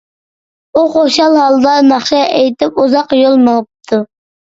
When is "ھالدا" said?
1.39-1.73